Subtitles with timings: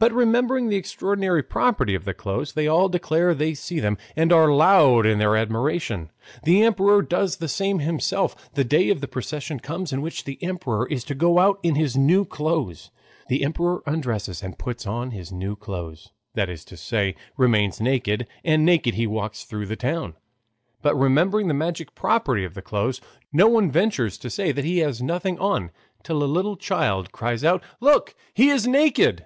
[0.00, 4.30] But remembering the extraordinary property of the clothes, they all declare they see them and
[4.32, 6.10] are loud in their admiration.
[6.42, 8.52] The emperor does the same himself.
[8.54, 11.76] The day of the procession comes in which the emperor is to go out in
[11.76, 12.90] his new clothes.
[13.28, 18.26] The emperor undresses and puts on his new clothes, that is to say, remains naked,
[18.44, 20.12] and naked he walks through the town.
[20.82, 23.00] But remembering the magic property of the clothes,
[23.32, 25.70] no one ventures to say that he has nothing on
[26.02, 29.24] till a little child cries out: "Look, he is naked!"